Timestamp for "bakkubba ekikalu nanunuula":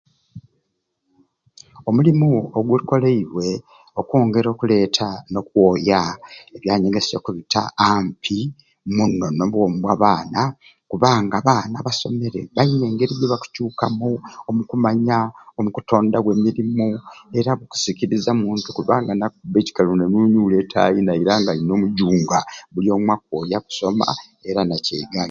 19.21-20.55